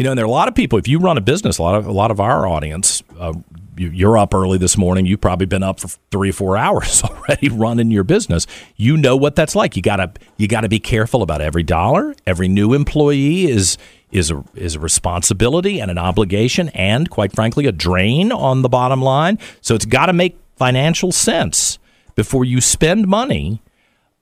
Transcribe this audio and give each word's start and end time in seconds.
You 0.00 0.04
know, 0.04 0.12
and 0.12 0.18
there 0.18 0.24
are 0.24 0.28
a 0.28 0.30
lot 0.30 0.48
of 0.48 0.54
people. 0.54 0.78
If 0.78 0.88
you 0.88 0.98
run 0.98 1.18
a 1.18 1.20
business, 1.20 1.58
a 1.58 1.62
lot 1.62 1.74
of 1.74 1.86
a 1.86 1.92
lot 1.92 2.10
of 2.10 2.20
our 2.20 2.46
audience, 2.46 3.02
uh, 3.18 3.34
you, 3.76 3.90
you're 3.90 4.16
up 4.16 4.32
early 4.32 4.56
this 4.56 4.78
morning. 4.78 5.04
You've 5.04 5.20
probably 5.20 5.44
been 5.44 5.62
up 5.62 5.78
for 5.78 5.88
three 6.10 6.30
or 6.30 6.32
four 6.32 6.56
hours 6.66 7.02
already 7.02 7.50
running 7.50 7.90
your 7.90 8.02
business. 8.02 8.46
You 8.76 8.96
know 8.96 9.14
what 9.14 9.36
that's 9.36 9.54
like. 9.54 9.76
You 9.76 9.82
gotta 9.82 10.10
you 10.38 10.48
gotta 10.48 10.70
be 10.70 10.80
careful 10.80 11.22
about 11.22 11.42
every 11.42 11.64
dollar. 11.64 12.14
Every 12.26 12.48
new 12.48 12.72
employee 12.72 13.50
is 13.50 13.76
is 14.10 14.30
a 14.30 14.42
is 14.54 14.74
a 14.74 14.80
responsibility 14.80 15.82
and 15.82 15.90
an 15.90 15.98
obligation, 15.98 16.70
and 16.70 17.10
quite 17.10 17.34
frankly, 17.34 17.66
a 17.66 17.72
drain 17.72 18.32
on 18.32 18.62
the 18.62 18.70
bottom 18.70 19.02
line. 19.02 19.38
So 19.60 19.74
it's 19.74 19.84
got 19.84 20.06
to 20.06 20.14
make 20.14 20.38
financial 20.56 21.12
sense 21.12 21.78
before 22.14 22.46
you 22.46 22.62
spend 22.62 23.06
money 23.06 23.60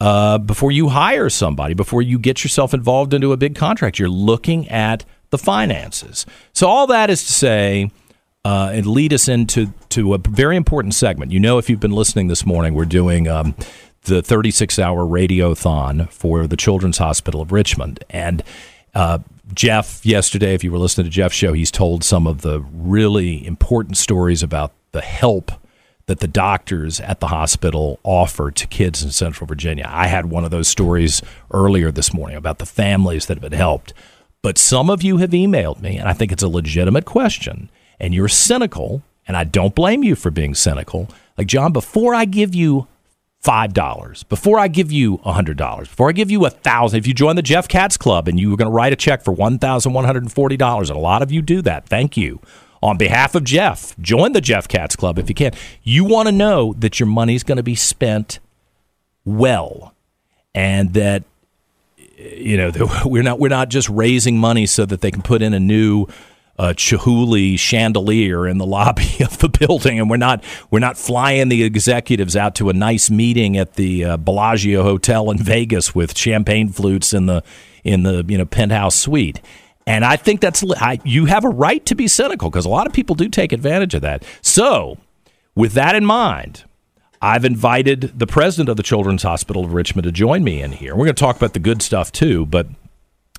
uh, 0.01 0.39
before 0.39 0.71
you 0.71 0.89
hire 0.89 1.29
somebody, 1.29 1.75
before 1.75 2.03
you 2.03 2.19
get 2.19 2.45
yourself 2.45 2.73
involved 2.73 3.13
into 3.15 3.33
a 3.33 3.37
big 3.37 3.55
contract. 3.55 3.99
You're 3.99 4.09
looking 4.09 4.69
at 4.69 5.05
the 5.31 5.39
finances. 5.39 6.27
So 6.53 6.69
all 6.69 6.87
that 6.89 7.11
is 7.11 7.25
to 7.25 7.33
say, 7.33 7.91
uh, 8.45 8.71
and 8.73 8.87
lead 8.87 9.13
us 9.13 9.29
into 9.29 9.73
to 9.91 10.15
a 10.15 10.19
very 10.19 10.57
important 10.57 10.95
segment. 10.95 11.33
You 11.33 11.41
know, 11.41 11.59
if 11.59 11.69
you've 11.69 11.81
been 11.81 11.93
listening 11.93 12.29
this 12.29 12.47
morning, 12.47 12.75
we're 12.75 12.87
doing 12.87 13.29
um, 13.29 13.55
the 14.03 14.23
36 14.23 14.79
hour 14.79 15.05
radiothon 15.05 16.11
for 16.11 16.47
the 16.47 16.57
Children's 16.57 16.99
Hospital 16.99 17.41
of 17.41 17.53
Richmond. 17.53 18.03
And 18.09 18.43
uh, 18.95 19.19
Jeff, 19.55 20.05
yesterday, 20.05 20.55
if 20.55 20.65
you 20.65 20.73
were 20.73 20.79
listening 20.79 21.05
to 21.05 21.11
Jeff's 21.11 21.35
show, 21.35 21.53
he's 21.53 21.71
told 21.71 22.05
some 22.05 22.27
of 22.27 22.43
the 22.43 22.61
really 22.61 23.47
important 23.47 23.97
stories 23.97 24.43
about 24.43 24.73
the 24.93 25.01
help 25.01 25.53
that 26.07 26.21
the 26.21 26.29
doctors 26.29 27.01
at 27.01 27.21
the 27.21 27.27
hospital 27.27 28.01
offer 28.03 28.51
to 28.51 28.67
kids 28.67 29.03
in 29.03 29.11
Central 29.11 29.47
Virginia. 29.47 29.87
I 29.87 30.07
had 30.07 30.27
one 30.27 30.45
of 30.45 30.51
those 30.51 30.67
stories 30.67 31.21
earlier 31.51 31.91
this 31.91 32.15
morning 32.15 32.37
about 32.37 32.59
the 32.59 32.67
families 32.67 33.27
that 33.27 33.35
have 33.35 33.51
been 33.51 33.59
helped. 33.59 33.93
But 34.43 34.59
some 34.59 34.89
of 34.89 35.03
you 35.03 35.19
have 35.19 35.31
emailed 35.31 35.81
me, 35.81 35.97
and 35.97 36.09
I 36.09 36.13
think 36.13 36.31
it's 36.31 36.43
a 36.43 36.49
legitimate 36.49 37.05
question, 37.05 37.71
and 37.99 38.15
you're 38.15 38.29
cynical, 38.29 39.03
and 39.27 39.37
I 39.37 39.45
don't 39.45 39.75
blame 39.75 40.05
you 40.05 40.15
for 40.15 40.31
being 40.31 40.55
cynical. 40.55 41.09
Like, 41.37 41.49
John, 41.49 41.73
before 41.73 42.15
I 42.15 42.25
give 42.25 42.55
you 42.55 42.87
$5, 43.45 44.29
before 44.29 44.59
I 44.59 44.69
give 44.69 44.93
you 44.93 45.19
$100, 45.19 45.81
before 45.81 46.09
I 46.09 46.13
give 46.13 46.31
you 46.31 46.41
a 46.41 46.51
1000 46.51 46.99
if 46.99 47.07
you 47.07 47.15
join 47.15 47.37
the 47.37 47.43
Jeff 47.43 47.69
Katz 47.69 47.97
Club 47.97 48.29
and 48.29 48.39
you 48.39 48.51
were 48.51 48.57
going 48.57 48.71
to 48.71 48.75
write 48.75 48.93
a 48.93 48.97
check 48.97 49.23
for 49.23 49.35
$1,140, 49.35 50.81
and 50.81 50.91
a 50.91 50.99
lot 50.99 51.23
of 51.23 51.33
you 51.33 51.43
do 51.43 51.63
that, 51.63 51.87
thank 51.87 52.17
you. 52.17 52.41
On 52.81 52.97
behalf 52.97 53.35
of 53.35 53.43
Jeff, 53.43 53.99
join 53.99 54.33
the 54.33 54.41
Jeff 54.41 54.69
Katz 54.69 54.95
Club 54.95 55.19
if 55.19 55.29
you 55.29 55.35
can. 55.35 55.53
You 55.83 56.05
want 56.05 56.29
to 56.29 56.33
know 56.33 56.75
that 56.79 57.01
your 57.01 57.09
money's 57.09 57.43
going 57.43 57.57
to 57.57 57.63
be 57.65 57.75
spent 57.75 58.39
well 59.25 59.95
and 60.55 60.95
that 60.95 61.25
you 62.19 62.57
know, 62.57 62.73
we're 63.05 63.23
not 63.23 63.39
we're 63.39 63.49
not 63.49 63.69
just 63.69 63.89
raising 63.89 64.39
money 64.39 64.67
so 64.67 64.85
that 64.87 65.01
they 65.01 65.11
can 65.11 65.23
put 65.23 65.43
in 65.43 65.55
a 65.55 65.61
new 65.61 66.07
uh, 66.59 66.73
Chihuly 66.77 67.59
chandelier 67.59 68.47
in 68.49 68.59
the 68.59 68.67
lobby 68.79 69.23
of 69.25 69.39
the 69.39 69.49
building, 69.49 69.99
and 69.99 70.11
we're 70.11 70.17
not 70.17 70.43
we're 70.71 70.81
not 70.81 70.99
flying 70.99 71.49
the 71.49 71.63
executives 71.65 72.37
out 72.37 72.55
to 72.57 72.69
a 72.69 72.73
nice 72.73 73.11
meeting 73.11 73.57
at 73.57 73.75
the 73.75 74.05
uh, 74.05 74.17
Bellagio 74.17 74.83
Hotel 74.83 75.31
in 75.31 75.39
Vegas 75.43 75.95
with 75.95 76.17
champagne 76.17 76.69
flutes 76.69 77.13
in 77.13 77.27
the 77.27 77.43
in 77.85 78.03
the 78.03 78.25
you 78.29 78.39
know 78.39 78.45
penthouse 78.45 78.97
suite. 78.97 79.41
And 79.87 80.05
I 80.05 80.17
think 80.17 80.43
that's 80.43 80.63
I, 80.77 81.01
you 81.03 81.25
have 81.27 81.45
a 81.45 81.49
right 81.49 81.85
to 81.87 81.95
be 81.95 82.09
cynical 82.09 82.51
because 82.51 82.67
a 82.67 82.69
lot 82.69 82.87
of 82.87 82.93
people 82.93 83.15
do 83.15 83.29
take 83.29 83.53
advantage 83.53 83.95
of 83.95 84.03
that. 84.03 84.23
So, 84.43 84.99
with 85.55 85.73
that 85.73 85.95
in 85.95 86.05
mind, 86.05 86.65
I've 87.21 87.45
invited 87.45 88.19
the 88.19 88.27
president 88.27 88.69
of 88.69 88.77
the 88.77 88.83
Children's 88.83 89.23
Hospital 89.23 89.65
of 89.65 89.75
Richmond 89.75 90.05
to 90.05 90.13
join 90.13 90.45
me 90.45 90.63
in 90.63 90.73
here. 90.73 90.95
We're 90.95 91.07
going 91.07 91.17
to 91.17 91.21
talk 91.21 91.37
about 91.37 91.53
the 91.53 91.59
good 91.59 91.83
stuff 91.83 92.13
too, 92.13 92.47
but 92.47 92.69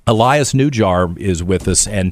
Elias 0.05 0.53
Neujahr 0.53 1.17
is 1.17 1.43
with 1.43 1.67
us. 1.67 1.87
And 1.87 2.11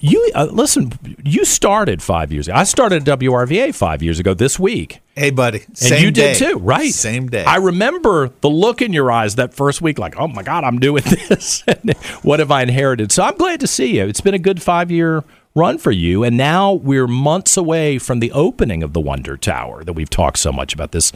you 0.00 0.32
uh, 0.34 0.46
listen, 0.46 0.92
you 1.24 1.44
started 1.44 2.02
five 2.02 2.32
years 2.32 2.48
ago. 2.48 2.56
I 2.56 2.64
started 2.64 3.08
at 3.08 3.18
WRVA 3.20 3.74
five 3.74 4.02
years 4.02 4.18
ago 4.18 4.34
this 4.34 4.58
week. 4.58 5.00
Hey, 5.14 5.30
buddy. 5.30 5.64
and 5.80 6.00
you 6.00 6.10
did 6.10 6.36
too, 6.36 6.58
right? 6.58 6.92
Same 6.92 7.28
day. 7.28 7.44
I 7.44 7.56
remember 7.56 8.30
the 8.40 8.50
look 8.50 8.82
in 8.82 8.92
your 8.92 9.12
eyes 9.12 9.36
that 9.36 9.54
first 9.54 9.80
week, 9.80 9.98
like, 9.98 10.16
oh 10.18 10.26
my 10.28 10.42
God, 10.42 10.64
I'm 10.64 10.80
doing 10.80 11.04
this. 11.28 11.62
what 12.22 12.40
have 12.40 12.50
I 12.50 12.62
inherited? 12.62 13.12
So 13.12 13.22
I'm 13.22 13.36
glad 13.36 13.60
to 13.60 13.66
see 13.66 13.96
you. 13.96 14.06
It's 14.06 14.20
been 14.20 14.34
a 14.34 14.40
good 14.40 14.60
five 14.60 14.90
year 14.90 15.22
run 15.56 15.78
for 15.78 15.90
you. 15.90 16.22
And 16.22 16.36
now 16.36 16.74
we're 16.74 17.08
months 17.08 17.56
away 17.56 17.98
from 17.98 18.20
the 18.20 18.30
opening 18.30 18.82
of 18.82 18.92
the 18.92 19.00
Wonder 19.00 19.36
Tower 19.36 19.82
that 19.82 19.94
we've 19.94 20.10
talked 20.10 20.38
so 20.38 20.52
much 20.52 20.74
about 20.74 20.92
this 20.92 21.12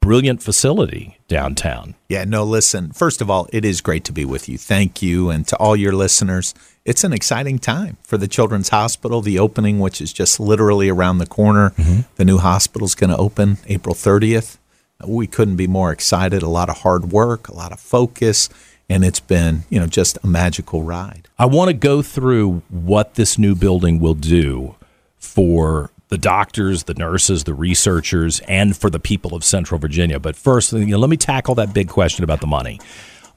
brilliant 0.00 0.42
facility 0.42 1.18
downtown. 1.26 1.94
Yeah, 2.08 2.24
no, 2.24 2.44
listen, 2.44 2.92
first 2.92 3.20
of 3.20 3.30
all, 3.30 3.48
it 3.52 3.64
is 3.64 3.80
great 3.80 4.04
to 4.04 4.12
be 4.12 4.24
with 4.24 4.48
you. 4.48 4.58
Thank 4.58 5.02
you. 5.02 5.30
And 5.30 5.46
to 5.48 5.56
all 5.56 5.74
your 5.74 5.92
listeners, 5.92 6.54
it's 6.84 7.02
an 7.02 7.12
exciting 7.12 7.58
time 7.58 7.96
for 8.02 8.16
the 8.16 8.28
Children's 8.28 8.68
Hospital, 8.68 9.22
the 9.22 9.38
opening, 9.38 9.80
which 9.80 10.00
is 10.00 10.12
just 10.12 10.38
literally 10.38 10.88
around 10.88 11.18
the 11.18 11.26
corner. 11.26 11.70
Mm-hmm. 11.70 12.00
The 12.16 12.24
new 12.24 12.38
hospital 12.38 12.86
is 12.86 12.94
going 12.94 13.10
to 13.10 13.16
open 13.16 13.56
April 13.66 13.94
30th. 13.94 14.58
We 15.06 15.26
couldn't 15.26 15.56
be 15.56 15.66
more 15.66 15.92
excited. 15.92 16.42
A 16.42 16.48
lot 16.48 16.68
of 16.68 16.78
hard 16.78 17.10
work, 17.10 17.48
a 17.48 17.54
lot 17.54 17.72
of 17.72 17.80
focus 17.80 18.48
and 18.88 19.04
it's 19.04 19.20
been 19.20 19.64
you 19.68 19.78
know 19.78 19.86
just 19.86 20.18
a 20.22 20.26
magical 20.26 20.82
ride. 20.82 21.28
I 21.38 21.46
want 21.46 21.68
to 21.68 21.74
go 21.74 22.02
through 22.02 22.62
what 22.68 23.14
this 23.14 23.38
new 23.38 23.54
building 23.54 24.00
will 24.00 24.14
do 24.14 24.76
for 25.18 25.90
the 26.08 26.18
doctors, 26.18 26.84
the 26.84 26.94
nurses, 26.94 27.44
the 27.44 27.54
researchers, 27.54 28.40
and 28.40 28.76
for 28.76 28.88
the 28.88 28.98
people 28.98 29.34
of 29.34 29.44
Central 29.44 29.78
Virginia. 29.78 30.18
But 30.18 30.36
first, 30.36 30.72
you 30.72 30.86
know, 30.86 30.98
let 30.98 31.10
me 31.10 31.16
tackle 31.16 31.54
that 31.56 31.74
big 31.74 31.88
question 31.88 32.24
about 32.24 32.40
the 32.40 32.46
money. 32.46 32.80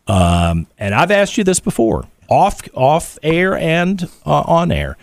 Um, 0.08 0.68
and 0.78 0.96
I've 0.96 1.12
asked 1.12 1.38
you 1.38 1.44
this 1.44 1.60
before, 1.60 2.06
off 2.30 2.62
off 2.74 3.18
air 3.24 3.58
and 3.58 4.10
uh, 4.26 4.42
on 4.42 4.72
air. 4.72 4.98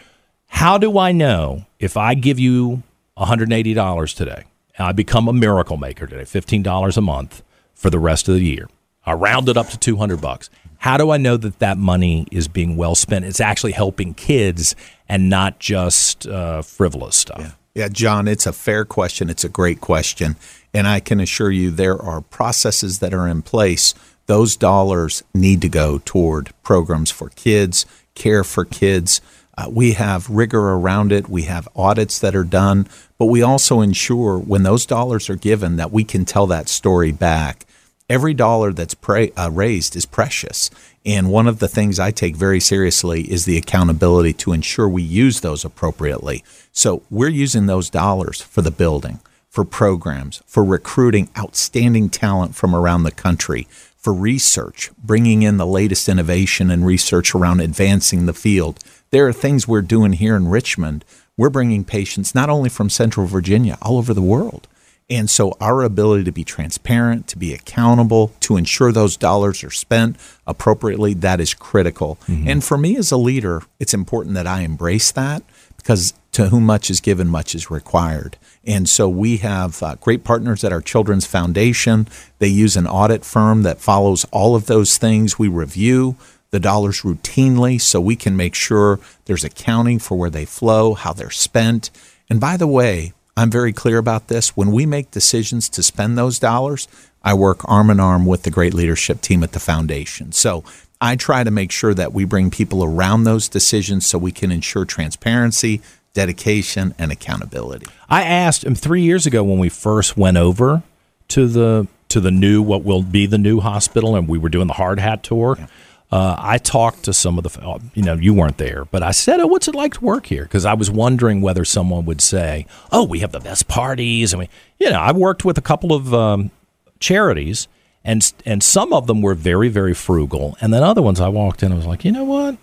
How 0.47 0.78
do 0.78 0.98
I 0.98 1.12
know 1.12 1.66
if 1.78 1.97
I 1.97 2.15
give 2.15 2.38
you 2.38 2.82
$180 3.19 4.16
today, 4.16 4.44
I 4.78 4.92
become 4.92 5.28
a 5.28 5.32
miracle 5.32 5.76
maker 5.76 6.06
today, 6.06 6.22
$15 6.22 6.97
a 6.97 7.00
month 7.00 7.42
for 7.75 7.91
the 7.91 7.98
rest 7.98 8.28
of 8.28 8.34
the 8.34 8.41
year? 8.44 8.69
I 9.09 9.15
round 9.15 9.49
it 9.49 9.57
up 9.57 9.69
to 9.71 9.79
200 9.79 10.21
bucks. 10.21 10.51
How 10.77 10.99
do 10.99 11.11
I 11.11 11.17
know 11.17 11.39
that 11.39 11.59
that 11.61 11.79
money 11.79 12.27
is 12.31 12.47
being 12.47 12.77
well 12.77 12.95
spent? 12.95 13.25
It's 13.25 13.41
actually 13.41 13.73
helping 13.73 14.13
kids 14.13 14.77
and 15.09 15.31
not 15.31 15.59
just 15.59 16.27
uh, 16.27 16.61
frivolous 16.61 17.17
stuff. 17.17 17.41
Yeah. 17.41 17.51
yeah, 17.75 17.89
John, 17.89 18.29
it's 18.29 18.47
a 18.47 18.53
fair 18.53 18.85
question. 18.85 19.31
It's 19.31 19.45
a 19.45 19.49
great 19.49 19.81
question. 19.81 20.37
And 20.75 20.87
I 20.87 21.01
can 21.01 21.21
assure 21.21 21.51
you 21.51 21.71
there 21.71 22.01
are 22.01 22.21
processes 22.21 22.99
that 22.99 23.15
are 23.15 23.27
in 23.27 23.41
place. 23.41 23.95
Those 24.27 24.57
dollars 24.57 25.25
need 25.35 25.63
to 25.63 25.71
go 25.71 26.03
toward 26.05 26.51
programs 26.63 27.11
for 27.11 27.31
kids, 27.31 27.87
care 28.15 28.45
for 28.45 28.67
kids. 28.67 29.23
Uh, 29.57 29.69
we 29.73 29.93
have 29.93 30.29
rigor 30.29 30.61
around 30.61 31.13
it. 31.13 31.31
We 31.31 31.45
have 31.45 31.67
audits 31.75 32.19
that 32.21 32.37
are 32.37 32.45
done, 32.45 32.87
but 33.17 33.25
we 33.25 33.43
also 33.43 33.81
ensure 33.81 34.39
when 34.39 34.65
those 34.65 34.85
dollars 34.85 35.31
are 35.31 35.37
given 35.37 35.77
that 35.77 35.91
we 35.91 36.05
can 36.05 36.27
tell 36.27 36.47
that 36.49 36.69
story 36.69 37.11
back 37.11 37.65
every 38.09 38.35
dollar 38.35 38.73
that's 38.73 38.95
pra- 38.95 39.31
uh, 39.37 39.51
raised 39.53 39.97
is 39.97 40.07
precious. 40.07 40.71
And 41.05 41.31
one 41.31 41.47
of 41.47 41.59
the 41.59 41.69
things 41.69 41.99
I 41.99 42.11
take 42.11 42.37
very 42.37 42.61
seriously 42.61 43.23
is 43.31 43.45
the 43.45 43.57
accountability 43.57 44.33
to 44.35 44.53
ensure 44.53 44.89
we 44.89 45.03
use 45.03 45.41
those 45.41 45.65
appropriately. 45.65 46.45
So 46.72 47.03
we're 47.10 47.28
using 47.28 47.66
those 47.66 47.91
dollars 47.91 48.41
for 48.41 48.63
the 48.63 48.71
building, 48.71 49.21
for 49.49 49.65
programs, 49.65 50.43
for 50.47 50.65
recruiting 50.65 51.31
outstanding 51.39 52.10
talent 52.10 52.55
from 52.55 52.75
around 52.75 53.05
the 53.05 53.10
country, 53.10 53.66
for 53.97 54.13
research, 54.13 54.91
bringing 55.03 55.43
in 55.43 55.57
the 55.57 55.66
latest 55.66 56.09
innovation 56.09 56.71
and 56.71 56.87
research 56.87 57.34
around 57.34 57.61
advancing 57.61 58.27
the 58.27 58.34
field. 58.34 58.78
There 59.11 59.27
are 59.27 59.33
things 59.33 59.66
we're 59.66 59.83
doing 59.83 60.13
here 60.15 60.37
in 60.37 60.49
Richmond. 60.49 61.04
We're 61.37 61.51
bringing 61.51 61.84
patients 61.84 62.34
not 62.34 62.51
only 62.51 62.69
from 62.69 62.91
Central 62.91 63.27
Virginia, 63.27 63.78
all 63.81 63.99
over 63.99 64.13
the 64.13 64.22
world. 64.22 64.69
And 65.10 65.31
so, 65.31 65.57
our 65.59 65.83
ability 65.83 66.25
to 66.25 66.33
be 66.33 66.45
transparent, 66.45 67.28
to 67.28 67.39
be 67.39 67.55
accountable, 67.55 68.33
to 68.41 68.59
ensure 68.59 68.93
those 68.93 69.16
dollars 69.16 69.65
are 69.65 69.71
spent 69.71 70.16
appropriately, 70.47 71.15
that 71.15 71.41
is 71.41 71.55
critical. 71.55 72.19
Mm-hmm. 72.27 72.49
And 72.49 72.65
for 72.65 72.77
me 72.77 72.95
as 72.97 73.10
a 73.10 73.16
leader, 73.16 73.63
it's 73.81 73.95
important 73.95 74.34
that 74.34 74.47
I 74.47 74.60
embrace 74.60 75.10
that 75.13 75.43
because 75.78 76.13
to 76.33 76.51
whom 76.51 76.66
much 76.66 76.91
is 76.91 77.01
given, 77.01 77.27
much 77.28 77.55
is 77.55 77.71
required. 77.71 78.37
And 78.66 78.87
so, 78.87 79.09
we 79.09 79.39
have 79.39 79.83
uh, 79.83 79.95
great 79.95 80.25
partners 80.25 80.63
at 80.63 80.75
our 80.75 80.83
Children's 80.83 81.27
Foundation. 81.27 82.07
They 82.39 82.49
use 82.49 82.77
an 82.77 82.87
audit 82.87 83.25
firm 83.25 83.63
that 83.63 83.81
follows 83.81 84.27
all 84.31 84.54
of 84.54 84.66
those 84.66 84.99
things. 84.99 85.39
We 85.39 85.49
review 85.49 86.16
the 86.51 86.61
dollars 86.61 87.01
routinely 87.01 87.81
so 87.81 87.99
we 87.99 88.16
can 88.16 88.37
make 88.37 88.54
sure 88.54 89.01
there's 89.25 89.45
accounting 89.45 89.99
for 89.99 90.19
where 90.19 90.31
they 90.31 90.45
flow, 90.45 90.93
how 90.93 91.15
they're 91.15 91.31
spent. 91.31 91.91
And 92.28 92.41
by 92.41 92.59
the 92.59 92.66
way, 92.66 93.15
I'm 93.39 93.51
very 93.51 93.73
clear 93.73 93.99
about 93.99 94.27
this. 94.27 94.57
When 94.57 94.73
we 94.73 94.85
make 94.85 95.13
decisions 95.13 95.69
to 95.69 95.83
spend 95.85 96.19
those 96.19 96.41
dollars, 96.41 96.89
I 97.23 97.35
work 97.35 97.61
arm 97.67 97.89
in 97.89 98.01
arm 98.01 98.27
with 98.27 98.43
the 98.43 98.51
great 98.51 98.75
leadership 98.75 99.21
team 99.21 99.45
at 99.45 99.53
the 99.53 99.61
foundation. 99.61 100.33
So 100.33 100.65
I 101.01 101.15
try 101.15 101.45
to 101.45 101.51
make 101.53 101.71
sure 101.71 101.95
that 101.95 102.13
we 102.13 102.25
bring 102.25 102.51
people 102.51 102.83
around 102.83 103.23
those 103.23 103.49
decisions 103.49 104.07
so 104.07 104.19
we 104.19 104.33
can 104.33 104.51
ensure 104.51 104.85
transparency, 104.85 105.81
dedication, 106.15 106.97
and 106.99 107.13
accountability. 107.13 107.87
I 108.11 108.25
asked 108.25 108.65
him 108.65 108.75
three 108.75 109.03
years 109.03 109.25
ago 109.25 109.45
when 109.45 109.61
we 109.61 109.69
first 109.69 110.17
went 110.17 110.37
over 110.37 110.83
to 111.29 111.47
the 111.47 111.87
to 112.09 112.21
the 112.21 112.33
new 112.33 112.61
what 112.61 112.83
will 112.83 113.03
be 113.03 113.27
the 113.27 113.39
new 113.39 113.61
hospital, 113.61 114.17
and 114.17 114.27
we 114.27 114.39
were 114.39 114.49
doing 114.49 114.67
the 114.67 114.73
hard 114.73 114.99
hat 114.99 115.23
tour. 115.23 115.55
Yeah. 115.57 115.67
Uh, 116.10 116.37
I 116.39 116.57
talked 116.57 117.03
to 117.05 117.13
some 117.13 117.37
of 117.37 117.45
the, 117.45 117.60
uh, 117.60 117.78
you 117.95 118.03
know, 118.03 118.15
you 118.15 118.33
weren't 118.33 118.57
there, 118.57 118.87
but 118.87 119.03
I 119.03 119.10
said, 119.10 119.41
"Oh, 119.41 119.47
what's 119.47 119.69
it 119.69 119.75
like 119.75 119.95
to 119.95 120.05
work 120.05 120.27
here?" 120.27 120.45
Because 120.45 120.65
I 120.65 120.72
was 120.72 120.91
wondering 120.91 121.43
whether 121.43 121.66
someone 121.66 122.07
would 122.07 122.22
say, 122.22 122.66
"Oh, 122.91 123.05
we 123.05 123.19
have 123.19 123.33
the 123.33 123.41
best 123.41 123.69
parties," 123.69 124.33
I 124.33 124.39
mean, 124.39 124.49
you 124.78 124.89
know, 124.89 125.01
I've 125.01 125.16
worked 125.16 125.45
with 125.45 125.59
a 125.59 125.63
couple 125.63 125.93
of 125.93 126.15
um, 126.15 126.51
charities, 126.99 127.69
and 128.05 128.33
and 128.47 128.63
some 128.63 128.95
of 128.95 129.07
them 129.07 129.21
were 129.21 129.34
very 129.34 129.69
very 129.69 129.93
frugal, 129.93 130.57
and 130.63 130.72
then 130.72 130.83
other 130.83 131.03
ones 131.03 131.21
I 131.21 131.28
walked 131.28 131.63
in, 131.63 131.72
I 131.72 131.77
was 131.77 131.87
like, 131.87 132.07
you 132.07 132.13
know 132.13 132.25
what, 132.25 132.57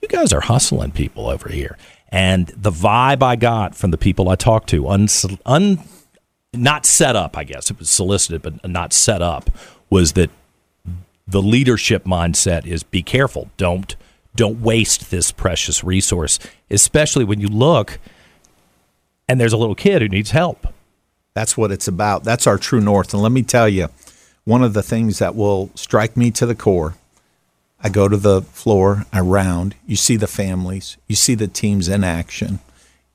you 0.00 0.06
guys 0.06 0.32
are 0.32 0.40
hustling 0.40 0.92
people 0.92 1.26
over 1.28 1.48
here, 1.48 1.76
and 2.08 2.46
the 2.56 2.70
vibe 2.70 3.22
I 3.22 3.34
got 3.34 3.74
from 3.74 3.90
the 3.90 3.98
people 3.98 4.28
I 4.28 4.36
talked 4.36 4.68
to, 4.70 4.88
un, 4.88 5.08
un 5.44 5.80
not 6.54 6.86
set 6.86 7.16
up, 7.16 7.36
I 7.36 7.42
guess 7.42 7.68
it 7.68 7.80
was 7.80 7.90
solicited, 7.90 8.42
but 8.42 8.68
not 8.68 8.92
set 8.92 9.22
up, 9.22 9.50
was 9.90 10.12
that 10.12 10.30
the 11.26 11.42
leadership 11.42 12.04
mindset 12.04 12.66
is 12.66 12.82
be 12.82 13.02
careful. 13.02 13.50
Don't 13.56 13.96
don't 14.34 14.62
waste 14.62 15.10
this 15.10 15.30
precious 15.30 15.84
resource, 15.84 16.38
especially 16.70 17.24
when 17.24 17.40
you 17.40 17.48
look 17.48 17.98
and 19.28 19.40
there's 19.40 19.52
a 19.52 19.58
little 19.58 19.74
kid 19.74 20.02
who 20.02 20.08
needs 20.08 20.30
help. 20.30 20.66
That's 21.34 21.56
what 21.56 21.72
it's 21.72 21.88
about. 21.88 22.24
That's 22.24 22.46
our 22.46 22.58
true 22.58 22.80
north. 22.80 23.14
And 23.14 23.22
let 23.22 23.32
me 23.32 23.42
tell 23.42 23.68
you, 23.68 23.88
one 24.44 24.62
of 24.62 24.74
the 24.74 24.82
things 24.82 25.18
that 25.18 25.34
will 25.34 25.70
strike 25.74 26.16
me 26.16 26.30
to 26.32 26.46
the 26.46 26.54
core. 26.54 26.96
I 27.84 27.88
go 27.88 28.08
to 28.08 28.16
the 28.16 28.42
floor, 28.42 29.06
I 29.12 29.20
round, 29.20 29.74
you 29.86 29.96
see 29.96 30.16
the 30.16 30.26
families, 30.26 30.96
you 31.08 31.16
see 31.16 31.34
the 31.34 31.48
teams 31.48 31.88
in 31.88 32.04
action, 32.04 32.60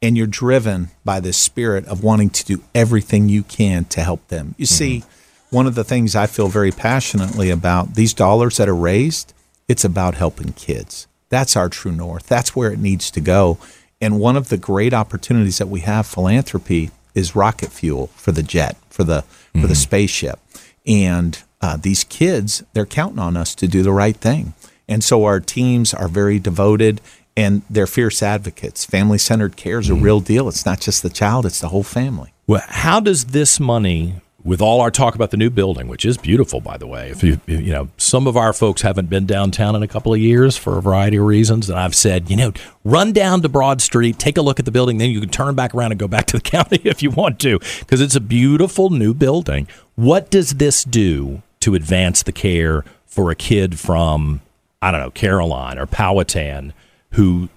and 0.01 0.18
you're 0.18 0.27
driven 0.27 0.89
by 1.06 1.19
this 1.19 1.38
spirit 1.38 1.86
of 1.86 2.04
wanting 2.04 2.30
to 2.31 2.45
do 2.45 2.63
everything 2.75 3.30
you 3.30 3.44
can 3.44 3.86
to 3.86 4.01
help 4.01 4.27
them. 4.27 4.56
You 4.57 4.65
mm-hmm. 4.65 4.74
see, 4.74 5.04
one 5.49 5.67
of 5.67 5.75
the 5.75 5.83
things 5.83 6.15
I 6.15 6.27
feel 6.27 6.47
very 6.47 6.71
passionately 6.71 7.49
about 7.49 7.95
these 7.95 8.13
dollars 8.13 8.57
that 8.57 8.69
are 8.69 8.75
raised, 8.75 9.33
it's 9.67 9.85
about 9.85 10.15
helping 10.15 10.53
kids. 10.53 11.07
That's 11.29 11.55
our 11.55 11.69
true 11.69 11.91
north. 11.91 12.27
That's 12.27 12.55
where 12.55 12.71
it 12.71 12.79
needs 12.79 13.11
to 13.11 13.21
go. 13.21 13.57
And 13.99 14.19
one 14.19 14.38
of 14.38 14.49
the 14.49 14.57
great 14.57 14.94
opportunities 14.94 15.57
that 15.57 15.67
we 15.67 15.81
have 15.81 16.05
philanthropy 16.05 16.91
is 17.15 17.35
rocket 17.35 17.71
fuel 17.71 18.07
for 18.15 18.31
the 18.31 18.44
jet, 18.44 18.77
for 18.89 19.03
the 19.03 19.21
mm-hmm. 19.21 19.61
for 19.61 19.67
the 19.67 19.73
mm-hmm. 19.73 19.81
spaceship. 19.81 20.39
And 20.85 21.41
uh, 21.61 21.77
these 21.77 22.03
kids, 22.03 22.63
they're 22.73 22.85
counting 22.85 23.19
on 23.19 23.35
us 23.35 23.55
to 23.55 23.67
do 23.67 23.81
the 23.81 23.91
right 23.91 24.15
thing. 24.15 24.53
And 24.88 25.03
so 25.03 25.25
our 25.25 25.39
teams 25.39 25.94
are 25.94 26.07
very 26.07 26.39
devoted 26.39 27.01
and 27.35 27.61
they're 27.69 27.88
fierce 27.88 28.23
advocates. 28.23 28.85
Family 28.85 29.17
centered 29.17 29.57
care 29.57 29.79
is 29.79 29.89
a 29.89 29.94
mm-hmm. 29.94 30.03
real 30.03 30.19
deal. 30.19 30.47
It's 30.47 30.65
not 30.65 30.79
just 30.79 31.03
the 31.03 31.09
child, 31.09 31.45
it's 31.45 31.59
the 31.59 31.69
whole 31.69 31.83
family. 31.83 32.33
Well, 32.45 32.63
how 32.65 32.99
does 32.99 33.25
this 33.25 33.59
money 33.59 34.21
with 34.47 34.61
all 34.61 34.79
our 34.79 34.89
talk 34.89 35.13
about 35.13 35.31
the 35.31 35.38
new 35.38 35.49
building, 35.49 35.89
which 35.89 36.05
is 36.05 36.17
beautiful, 36.17 36.61
by 36.61 36.77
the 36.77 36.88
way. 36.88 37.09
If 37.09 37.21
you 37.21 37.41
you 37.47 37.73
know, 37.73 37.89
some 37.97 38.27
of 38.27 38.38
our 38.38 38.53
folks 38.53 38.81
haven't 38.81 39.09
been 39.09 39.25
downtown 39.25 39.75
in 39.75 39.83
a 39.83 39.89
couple 39.89 40.13
of 40.13 40.21
years 40.21 40.55
for 40.55 40.77
a 40.77 40.81
variety 40.81 41.17
of 41.17 41.25
reasons, 41.25 41.69
and 41.69 41.77
I've 41.77 41.94
said, 41.94 42.29
you 42.31 42.38
know, 42.38 42.53
run 42.85 43.11
down 43.11 43.41
to 43.41 43.49
Broad 43.49 43.81
Street, 43.81 44.17
take 44.17 44.38
a 44.38 44.41
look 44.41 44.57
at 44.57 44.63
the 44.63 44.71
building, 44.71 44.99
then 44.99 45.09
you 45.09 45.19
can 45.19 45.29
turn 45.29 45.53
back 45.53 45.75
around 45.75 45.91
and 45.91 45.99
go 45.99 46.07
back 46.07 46.27
to 46.27 46.38
the 46.38 46.41
county 46.49 46.79
if 46.85 47.03
you 47.03 47.11
want 47.11 47.39
to, 47.41 47.59
because 47.79 47.99
it's 47.99 48.15
a 48.15 48.21
beautiful 48.21 48.89
new 48.89 49.13
building. 49.13 49.67
What 49.95 50.31
does 50.31 50.51
this 50.51 50.85
do 50.85 51.41
to 51.59 51.75
advance 51.75 52.23
the 52.23 52.31
care 52.31 52.85
for 53.05 53.29
a 53.29 53.35
kid 53.35 53.77
from 53.77 54.39
I 54.81 54.91
don't 54.91 55.01
know 55.01 55.11
Caroline 55.11 55.77
or 55.77 55.88
Powhatan 55.88 56.71
who 57.11 57.49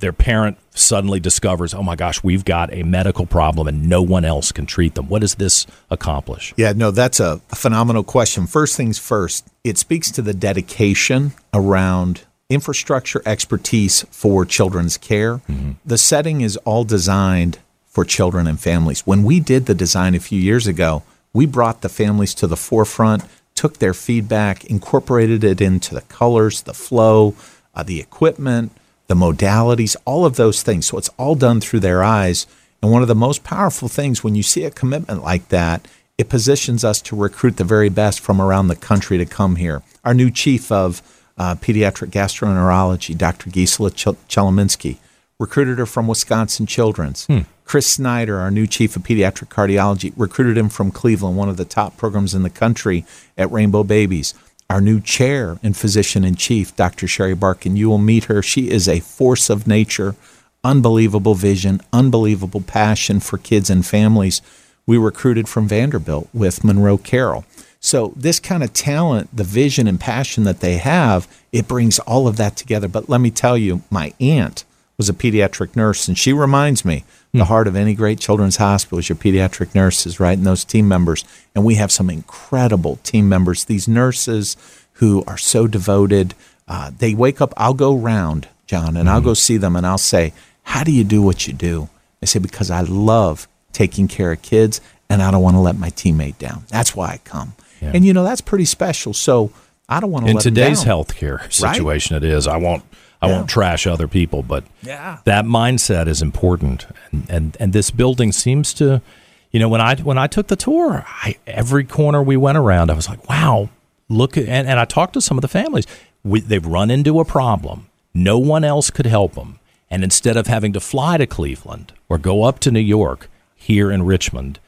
their 0.00 0.12
parent 0.12 0.58
suddenly 0.70 1.20
discovers, 1.20 1.74
oh 1.74 1.82
my 1.82 1.96
gosh, 1.96 2.22
we've 2.22 2.44
got 2.44 2.72
a 2.72 2.82
medical 2.82 3.26
problem 3.26 3.66
and 3.66 3.88
no 3.88 4.02
one 4.02 4.24
else 4.24 4.52
can 4.52 4.66
treat 4.66 4.94
them. 4.94 5.08
What 5.08 5.20
does 5.20 5.36
this 5.36 5.66
accomplish? 5.90 6.54
Yeah, 6.56 6.72
no, 6.72 6.90
that's 6.90 7.20
a, 7.20 7.40
phenomenal 7.54 8.04
question. 8.04 8.46
First 8.46 8.76
things 8.76 8.98
first, 8.98 9.46
it 9.64 9.78
speaks 9.78 10.10
to 10.12 10.22
the 10.22 10.34
dedication 10.34 11.32
around 11.52 12.24
infrastructure 12.48 13.20
expertise 13.26 14.02
for 14.10 14.44
children's 14.44 14.96
care. 14.96 15.38
Mm-hmm. 15.38 15.72
The 15.84 15.98
setting 15.98 16.40
is 16.40 16.56
all 16.58 16.84
designed 16.84 17.58
for 17.86 18.04
children 18.04 18.46
and 18.46 18.60
families. 18.60 19.00
When 19.00 19.24
we 19.24 19.40
did 19.40 19.66
the 19.66 19.74
design 19.74 20.14
a 20.14 20.20
few 20.20 20.40
years 20.40 20.66
ago, 20.66 21.02
we 21.32 21.46
brought 21.46 21.82
the 21.82 21.88
families 21.88 22.34
to 22.34 22.46
the 22.46 22.56
forefront, 22.56 23.24
took 23.54 23.78
their 23.78 23.94
feedback, 23.94 24.64
incorporated 24.66 25.42
it 25.44 25.60
into 25.60 25.94
the 25.94 26.02
colors, 26.02 26.62
the 26.62 26.74
flow, 26.74 27.34
uh, 27.74 27.82
the 27.82 28.00
equipment 28.00 28.72
the 29.08 29.14
modalities, 29.14 29.96
all 30.04 30.24
of 30.24 30.36
those 30.36 30.62
things. 30.62 30.86
So 30.86 30.98
it's 30.98 31.10
all 31.18 31.34
done 31.34 31.60
through 31.60 31.80
their 31.80 32.04
eyes. 32.04 32.46
And 32.80 32.92
one 32.92 33.02
of 33.02 33.08
the 33.08 33.14
most 33.14 33.42
powerful 33.42 33.88
things 33.88 34.22
when 34.22 34.36
you 34.36 34.42
see 34.42 34.64
a 34.64 34.70
commitment 34.70 35.22
like 35.24 35.48
that, 35.48 35.88
it 36.16 36.28
positions 36.28 36.84
us 36.84 37.00
to 37.02 37.16
recruit 37.16 37.56
the 37.56 37.64
very 37.64 37.88
best 37.88 38.20
from 38.20 38.40
around 38.40 38.68
the 38.68 38.76
country 38.76 39.18
to 39.18 39.26
come 39.26 39.56
here. 39.56 39.82
Our 40.04 40.14
new 40.14 40.30
chief 40.30 40.70
of 40.70 41.02
uh, 41.36 41.54
pediatric 41.56 42.10
gastroenterology, 42.10 43.16
Dr. 43.16 43.50
Gisela 43.50 43.90
Ch- 43.90 44.96
recruited 45.38 45.78
her 45.78 45.86
from 45.86 46.08
Wisconsin 46.08 46.66
Children's. 46.66 47.26
Hmm. 47.26 47.40
Chris 47.64 47.86
Snyder, 47.86 48.38
our 48.38 48.50
new 48.50 48.66
chief 48.66 48.96
of 48.96 49.02
pediatric 49.02 49.48
cardiology, 49.48 50.12
recruited 50.16 50.56
him 50.56 50.68
from 50.68 50.90
Cleveland, 50.90 51.36
one 51.36 51.48
of 51.48 51.56
the 51.58 51.64
top 51.64 51.96
programs 51.96 52.34
in 52.34 52.42
the 52.42 52.50
country 52.50 53.04
at 53.36 53.50
Rainbow 53.52 53.84
Babies 53.84 54.34
our 54.70 54.80
new 54.80 55.00
chair 55.00 55.58
and 55.62 55.76
physician 55.76 56.24
in 56.24 56.34
chief, 56.34 56.76
Dr. 56.76 57.06
Shari 57.06 57.34
Barkin. 57.34 57.76
You 57.76 57.88
will 57.88 57.98
meet 57.98 58.24
her. 58.24 58.42
She 58.42 58.70
is 58.70 58.88
a 58.88 59.00
force 59.00 59.48
of 59.48 59.66
nature, 59.66 60.14
unbelievable 60.62 61.34
vision, 61.34 61.80
unbelievable 61.92 62.60
passion 62.60 63.20
for 63.20 63.38
kids 63.38 63.70
and 63.70 63.84
families. 63.84 64.42
We 64.86 64.98
recruited 64.98 65.48
from 65.48 65.68
Vanderbilt 65.68 66.28
with 66.34 66.64
Monroe 66.64 66.98
Carell. 66.98 67.44
So, 67.80 68.12
this 68.16 68.40
kind 68.40 68.64
of 68.64 68.72
talent, 68.72 69.34
the 69.34 69.44
vision 69.44 69.86
and 69.86 70.00
passion 70.00 70.44
that 70.44 70.60
they 70.60 70.78
have, 70.78 71.28
it 71.52 71.68
brings 71.68 72.00
all 72.00 72.26
of 72.26 72.36
that 72.36 72.56
together. 72.56 72.88
But 72.88 73.08
let 73.08 73.20
me 73.20 73.30
tell 73.30 73.56
you, 73.56 73.82
my 73.88 74.12
aunt 74.18 74.64
was 74.98 75.08
a 75.08 75.14
pediatric 75.14 75.76
nurse, 75.76 76.08
and 76.08 76.18
she 76.18 76.32
reminds 76.32 76.84
me 76.84 77.04
the 77.32 77.38
hmm. 77.38 77.44
heart 77.44 77.68
of 77.68 77.76
any 77.76 77.94
great 77.94 78.18
children's 78.18 78.56
hospital 78.56 78.98
is 78.98 79.08
your 79.08 79.16
pediatric 79.16 79.74
nurses, 79.74 80.18
right? 80.18 80.36
And 80.36 80.46
those 80.46 80.64
team 80.64 80.88
members. 80.88 81.24
And 81.54 81.64
we 81.64 81.76
have 81.76 81.92
some 81.92 82.10
incredible 82.10 82.96
team 83.04 83.28
members. 83.28 83.64
These 83.64 83.86
nurses 83.86 84.56
who 84.94 85.22
are 85.26 85.38
so 85.38 85.66
devoted. 85.66 86.34
Uh, 86.66 86.90
they 86.96 87.14
wake 87.14 87.40
up, 87.40 87.54
I'll 87.56 87.74
go 87.74 87.94
round, 87.94 88.48
John, 88.66 88.88
and 88.88 88.96
mm-hmm. 88.96 89.08
I'll 89.08 89.20
go 89.20 89.34
see 89.34 89.56
them 89.56 89.76
and 89.76 89.86
I'll 89.86 89.96
say, 89.96 90.32
How 90.64 90.84
do 90.84 90.92
you 90.92 91.04
do 91.04 91.22
what 91.22 91.46
you 91.46 91.52
do? 91.52 91.88
I 92.22 92.26
say, 92.26 92.40
Because 92.40 92.70
I 92.70 92.82
love 92.82 93.48
taking 93.72 94.08
care 94.08 94.32
of 94.32 94.42
kids 94.42 94.80
and 95.08 95.22
I 95.22 95.30
don't 95.30 95.42
want 95.42 95.54
to 95.54 95.60
let 95.60 95.76
my 95.76 95.90
teammate 95.90 96.38
down. 96.38 96.64
That's 96.68 96.94
why 96.94 97.12
I 97.12 97.20
come. 97.24 97.54
Yeah. 97.80 97.92
And 97.94 98.04
you 98.04 98.12
know, 98.12 98.24
that's 98.24 98.40
pretty 98.40 98.64
special. 98.64 99.14
So 99.14 99.52
I 99.88 100.00
don't 100.00 100.10
want 100.10 100.26
to 100.26 100.32
in 100.32 100.38
today's 100.38 100.84
healthcare 100.84 101.50
situation. 101.52 102.14
Right? 102.14 102.24
It 102.24 102.30
is. 102.30 102.46
I 102.46 102.56
won't. 102.56 102.82
I 103.20 103.28
yeah. 103.28 103.36
won't 103.36 103.50
trash 103.50 103.86
other 103.86 104.06
people, 104.06 104.42
but 104.42 104.64
yeah. 104.82 105.18
that 105.24 105.44
mindset 105.44 106.06
is 106.06 106.22
important, 106.22 106.86
and, 107.10 107.26
and 107.28 107.56
and 107.58 107.72
this 107.72 107.90
building 107.90 108.30
seems 108.30 108.72
to, 108.74 109.02
you 109.50 109.58
know, 109.58 109.68
when 109.68 109.80
I 109.80 109.96
when 109.96 110.18
I 110.18 110.28
took 110.28 110.46
the 110.46 110.56
tour, 110.56 111.04
I, 111.06 111.36
every 111.46 111.84
corner 111.84 112.22
we 112.22 112.36
went 112.36 112.58
around, 112.58 112.90
I 112.90 112.94
was 112.94 113.08
like, 113.08 113.28
wow, 113.28 113.70
look 114.08 114.36
and, 114.36 114.48
and 114.48 114.78
I 114.78 114.84
talked 114.84 115.14
to 115.14 115.20
some 115.20 115.36
of 115.36 115.42
the 115.42 115.48
families. 115.48 115.86
We, 116.22 116.40
they've 116.40 116.64
run 116.64 116.90
into 116.90 117.18
a 117.18 117.24
problem. 117.24 117.88
No 118.14 118.38
one 118.38 118.62
else 118.62 118.90
could 118.90 119.06
help 119.06 119.34
them, 119.34 119.58
and 119.90 120.04
instead 120.04 120.36
of 120.36 120.46
having 120.46 120.72
to 120.74 120.80
fly 120.80 121.16
to 121.16 121.26
Cleveland 121.26 121.92
or 122.08 122.18
go 122.18 122.44
up 122.44 122.60
to 122.60 122.70
New 122.70 122.80
York, 122.80 123.28
here 123.56 123.90
in 123.90 124.04
Richmond, 124.04 124.60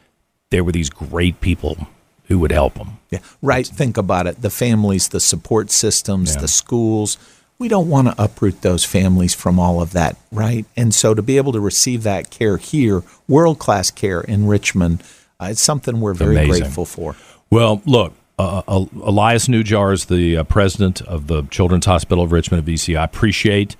there 0.51 0.65
were 0.65 0.73
these 0.73 0.91
great 0.91 1.41
people 1.41 1.87
who 2.25 2.41
would 2.41 2.53
help 2.53 2.75
them. 2.75 2.99
Yeah, 3.11 3.21
right. 3.41 3.65
Think 3.67 3.97
about 3.97 4.27
it: 4.27 4.43
the 4.43 4.51
families, 4.51 5.09
the 5.09 5.21
support 5.21 5.71
systems, 5.71 6.35
yeah. 6.35 6.41
the 6.41 6.49
schools 6.49 7.17
we 7.61 7.69
don't 7.69 7.91
want 7.91 8.09
to 8.09 8.15
uproot 8.21 8.63
those 8.63 8.87
families 8.87 9.35
from 9.35 9.61
all 9.61 9.83
of 9.83 9.93
that, 9.93 10.17
right? 10.33 10.65
And 10.77 10.95
so 10.95 11.13
to 11.13 11.21
be 11.21 11.37
able 11.37 11.53
to 11.53 11.61
receive 11.61 12.03
that 12.05 12.31
care 12.31 12.57
here, 12.57 13.05
world 13.29 13.59
class 13.59 13.91
care 13.91 14.23
in 14.23 14.47
Richmond, 14.47 15.03
uh, 15.39 15.49
it's 15.51 15.61
something 15.61 16.01
we're 16.01 16.15
very 16.15 16.37
Amazing. 16.37 16.63
grateful 16.63 16.87
for. 16.87 17.17
Well, 17.51 17.83
look, 17.85 18.15
uh, 18.39 18.63
uh 18.67 18.87
Elias 19.03 19.47
Neujahr 19.47 19.93
is 19.93 20.07
the 20.07 20.39
uh, 20.39 20.45
president 20.45 21.03
of 21.03 21.27
the 21.27 21.43
Children's 21.45 21.85
Hospital 21.85 22.25
of 22.25 22.33
Richmond 22.33 22.67
at 22.67 22.75
VCU. 22.75 22.99
I 22.99 23.05
appreciate 23.05 23.77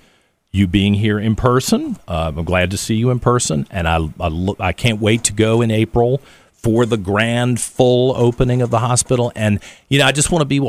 you 0.51 0.67
being 0.67 0.93
here 0.93 1.19
in 1.19 1.35
person. 1.35 1.97
Uh, 2.07 2.31
I'm 2.37 2.45
glad 2.45 2.69
to 2.71 2.77
see 2.77 2.95
you 2.95 3.09
in 3.09 3.19
person, 3.19 3.67
and 3.71 3.87
I, 3.87 3.97
I, 4.19 4.53
I 4.59 4.73
can't 4.73 5.01
wait 5.01 5.23
to 5.25 5.33
go 5.33 5.61
in 5.61 5.71
April 5.71 6.21
for 6.53 6.85
the 6.85 6.97
grand 6.97 7.59
full 7.59 8.15
opening 8.15 8.61
of 8.61 8.69
the 8.69 8.79
hospital. 8.79 9.31
And 9.35 9.59
you 9.89 9.97
know, 9.97 10.05
I 10.05 10.11
just 10.11 10.29
want 10.29 10.41
to 10.41 10.45
be 10.45 10.59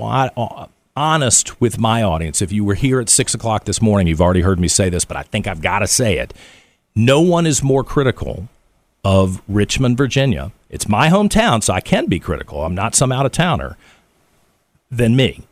honest 0.97 1.61
with 1.61 1.79
my 1.79 2.03
audience. 2.03 2.43
If 2.43 2.53
you 2.53 2.65
were 2.65 2.75
here 2.75 3.01
at 3.01 3.09
six 3.09 3.35
o'clock 3.35 3.65
this 3.65 3.81
morning, 3.81 4.07
you've 4.07 4.21
already 4.21 4.43
heard 4.43 4.61
me 4.61 4.69
say 4.69 4.89
this, 4.89 5.05
but 5.05 5.17
I 5.17 5.23
think 5.23 5.47
I've 5.47 5.63
got 5.63 5.81
to 5.81 5.87
say 5.87 6.19
it. 6.19 6.35
No 6.95 7.21
one 7.21 7.47
is 7.47 7.63
more 7.63 7.83
critical 7.83 8.49
of 9.05 9.43
Richmond, 9.49 9.97
Virginia. 9.97 10.53
It's 10.69 10.89
my 10.89 11.09
hometown, 11.09 11.63
so 11.63 11.73
I 11.73 11.81
can 11.81 12.07
be 12.07 12.21
critical. 12.21 12.65
I'm 12.65 12.75
not 12.75 12.95
some 12.95 13.13
out 13.13 13.27
of 13.27 13.33
towner 13.33 13.77
than 14.91 15.17
me. 15.17 15.43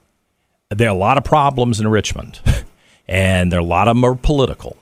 There 0.69 0.89
are 0.89 0.95
a 0.95 0.99
lot 0.99 1.19
of 1.19 1.25
problems 1.25 1.81
in 1.81 1.89
Richmond, 1.89 2.41
and 3.09 3.51
there 3.51 3.59
are 3.59 3.63
a 3.63 3.67
lot 3.67 3.89
of 3.89 3.97
them 3.97 4.05
are 4.05 4.15
political. 4.15 4.77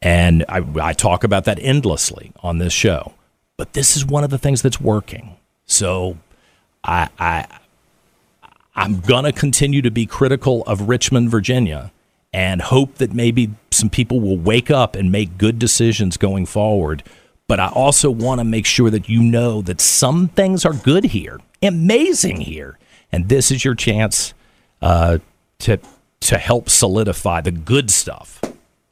And 0.00 0.44
I, 0.48 0.64
I 0.80 0.92
talk 0.92 1.24
about 1.24 1.44
that 1.44 1.58
endlessly 1.60 2.32
on 2.40 2.58
this 2.58 2.72
show. 2.72 3.14
But 3.56 3.72
this 3.72 3.96
is 3.96 4.06
one 4.06 4.22
of 4.22 4.30
the 4.30 4.38
things 4.38 4.62
that's 4.62 4.80
working. 4.80 5.36
So 5.66 6.16
I, 6.84 7.08
I 7.18 7.46
I'm 8.78 9.00
gonna 9.00 9.32
continue 9.32 9.82
to 9.82 9.90
be 9.90 10.06
critical 10.06 10.62
of 10.62 10.82
Richmond, 10.82 11.30
Virginia, 11.30 11.90
and 12.32 12.62
hope 12.62 12.94
that 12.98 13.12
maybe 13.12 13.50
some 13.72 13.90
people 13.90 14.20
will 14.20 14.38
wake 14.38 14.70
up 14.70 14.94
and 14.94 15.10
make 15.10 15.36
good 15.36 15.58
decisions 15.58 16.16
going 16.16 16.46
forward. 16.46 17.02
But 17.48 17.58
I 17.58 17.70
also 17.70 18.08
want 18.08 18.38
to 18.38 18.44
make 18.44 18.66
sure 18.66 18.88
that 18.88 19.08
you 19.08 19.20
know 19.20 19.62
that 19.62 19.80
some 19.80 20.28
things 20.28 20.64
are 20.64 20.74
good 20.74 21.06
here, 21.06 21.40
amazing 21.60 22.42
here, 22.42 22.78
and 23.10 23.28
this 23.28 23.50
is 23.50 23.64
your 23.64 23.74
chance 23.74 24.32
uh, 24.80 25.18
to 25.58 25.80
to 26.20 26.38
help 26.38 26.70
solidify 26.70 27.40
the 27.40 27.50
good 27.50 27.90
stuff. 27.90 28.40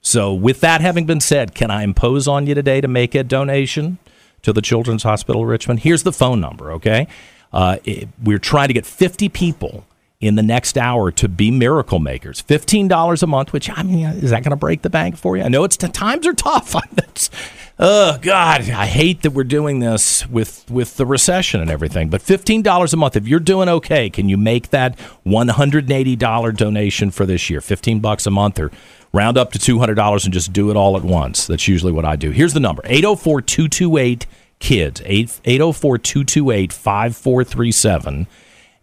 So, 0.01 0.35
with 0.35 0.63
that 0.63 0.81
having 0.81 1.07
been 1.07 1.21
said, 1.21 1.55
can 1.55 1.71
I 1.71 1.85
impose 1.85 2.27
on 2.27 2.49
you 2.49 2.57
today 2.57 2.81
to 2.81 2.89
make 2.89 3.15
a 3.15 3.23
donation 3.23 3.99
to 4.43 4.53
the 4.53 4.63
Children's 4.63 5.05
Hospital 5.05 5.47
Richmond? 5.47 5.81
Here's 5.81 6.03
the 6.03 6.13
phone 6.13 6.41
number, 6.41 6.73
okay? 6.73 7.07
Uh, 7.57 7.79
it, 7.87 8.07
we're 8.23 8.39
trying 8.39 8.69
to 8.69 8.75
get 8.75 8.85
50 8.85 9.31
people 9.31 9.87
in 10.21 10.35
the 10.35 10.43
next 10.43 10.77
hour 10.77 11.11
to 11.13 11.27
be 11.27 11.51
miracle 11.51 11.99
makers. 11.99 12.43
$15 12.43 13.23
a 13.23 13.27
month, 13.27 13.55
which, 13.55 13.71
I 13.71 13.83
mean, 13.83 14.05
is 14.05 14.29
that 14.29 14.43
going 14.43 14.51
to 14.51 14.57
break 14.57 14.83
the 14.83 14.91
bank 14.91 15.17
for 15.17 15.39
you? 15.39 15.43
I 15.43 15.49
know 15.49 15.65
it's 15.65 15.79
the 15.79 15.89
times 15.89 16.27
are 16.27 16.35
tough. 16.35 16.75
oh, 17.79 18.19
God, 18.21 18.69
I 18.69 18.85
hate 18.85 19.23
that 19.23 19.31
we're 19.31 19.45
doing 19.45 19.79
this 19.79 20.29
with, 20.29 20.71
with 20.71 20.99
the 20.99 21.07
recession 21.07 21.63
and 21.63 21.71
everything. 21.71 22.11
But 22.11 22.21
$15 22.21 22.93
a 22.93 22.97
month, 22.99 23.17
if 23.17 23.27
you're 23.27 23.41
doing 23.41 23.71
okay, 23.71 24.11
can 24.11 24.29
you 24.29 24.37
make 24.37 24.69
that 24.69 24.99
$180 25.25 26.57
donation 26.59 27.11
for 27.11 27.25
this 27.25 27.49
year? 27.49 27.63
15 27.63 28.01
bucks 28.01 28.27
a 28.27 28.31
month 28.31 28.61
or 28.61 28.71
round 29.15 29.39
up 29.39 29.53
to 29.53 29.59
$200 29.59 30.25
and 30.25 30.35
just 30.35 30.53
do 30.53 30.71
it 30.71 30.77
all 30.77 30.95
at 30.99 31.05
once. 31.05 31.47
That's 31.47 31.69
usually 31.69 31.93
what 31.93 32.05
I 32.05 32.17
do. 32.17 32.33
Here's 32.33 32.53
the 32.53 32.61
number 32.61 32.83
804 32.85 33.41
228 33.41 34.27
KIDS, 34.61 35.41
804 35.45 35.99
228 35.99 36.73
5437. 36.73 38.27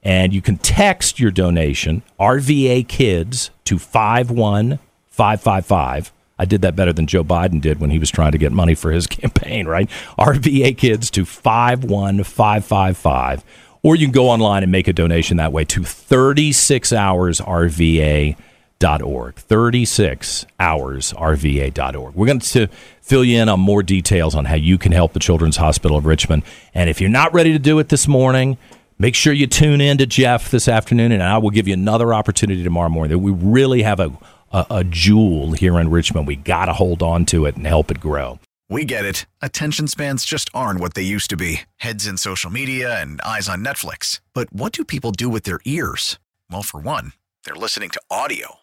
And 0.03 0.33
you 0.33 0.41
can 0.41 0.57
text 0.57 1.17
your 1.19 1.31
donation, 1.31 2.03
RVA 2.19 2.87
Kids, 2.87 3.49
to 3.65 3.79
51555. 3.79 6.13
I 6.37 6.45
did 6.45 6.61
that 6.63 6.75
better 6.75 6.91
than 6.91 7.07
Joe 7.07 7.23
Biden 7.23 7.61
did 7.61 7.79
when 7.79 7.89
he 7.89 7.99
was 7.99 8.11
trying 8.11 8.33
to 8.33 8.37
get 8.37 8.51
money 8.51 8.75
for 8.75 8.91
his 8.91 9.07
campaign, 9.21 9.65
right? 9.67 9.89
RVA 10.17 10.77
Kids 10.77 11.09
to 11.11 11.23
51555. 11.25 13.45
Or 13.81 13.95
you 13.95 14.07
can 14.07 14.13
go 14.13 14.29
online 14.29 14.63
and 14.63 14.71
make 14.71 14.87
a 14.87 14.93
donation 14.93 15.37
that 15.37 15.51
way 15.51 15.65
to 15.65 15.83
36 15.83 16.93
Hours 16.93 17.41
RVA 17.41 18.37
rva.org. 18.83 19.35
36 19.35 20.45
hours 20.59 21.13
rva.org. 21.13 22.15
We're 22.15 22.25
going 22.25 22.39
to 22.39 22.67
fill 23.01 23.23
you 23.23 23.39
in 23.41 23.49
on 23.49 23.59
more 23.59 23.83
details 23.83 24.35
on 24.35 24.45
how 24.45 24.55
you 24.55 24.77
can 24.77 24.91
help 24.91 25.13
the 25.13 25.19
Children's 25.19 25.57
Hospital 25.57 25.97
of 25.97 26.05
Richmond. 26.05 26.43
And 26.73 26.89
if 26.89 27.01
you're 27.01 27.09
not 27.09 27.33
ready 27.33 27.51
to 27.53 27.59
do 27.59 27.79
it 27.79 27.89
this 27.89 28.07
morning, 28.07 28.57
make 28.99 29.15
sure 29.15 29.33
you 29.33 29.47
tune 29.47 29.81
in 29.81 29.97
to 29.97 30.05
Jeff 30.05 30.51
this 30.51 30.67
afternoon, 30.67 31.11
and 31.11 31.23
I 31.23 31.37
will 31.37 31.49
give 31.49 31.67
you 31.67 31.73
another 31.73 32.13
opportunity 32.13 32.63
tomorrow 32.63 32.89
morning. 32.89 33.21
We 33.21 33.31
really 33.31 33.81
have 33.83 33.99
a, 33.99 34.11
a, 34.51 34.65
a 34.69 34.83
jewel 34.83 35.53
here 35.53 35.79
in 35.79 35.89
Richmond. 35.89 36.27
We 36.27 36.35
got 36.35 36.65
to 36.65 36.73
hold 36.73 37.01
on 37.01 37.25
to 37.27 37.45
it 37.45 37.55
and 37.55 37.67
help 37.67 37.91
it 37.91 37.99
grow. 37.99 38.39
We 38.69 38.85
get 38.85 39.05
it. 39.05 39.25
Attention 39.41 39.87
spans 39.87 40.25
just 40.25 40.49
aren't 40.53 40.79
what 40.79 40.93
they 40.93 41.03
used 41.03 41.29
to 41.29 41.37
be 41.37 41.61
heads 41.77 42.07
in 42.07 42.17
social 42.17 42.49
media 42.49 42.99
and 42.99 43.21
eyes 43.21 43.49
on 43.49 43.63
Netflix. 43.63 44.19
But 44.33 44.51
what 44.51 44.71
do 44.71 44.83
people 44.83 45.11
do 45.11 45.29
with 45.29 45.43
their 45.43 45.59
ears? 45.65 46.17
Well, 46.49 46.63
for 46.63 46.79
one, 46.79 47.11
they're 47.45 47.55
listening 47.55 47.89
to 47.91 48.01
audio. 48.09 48.62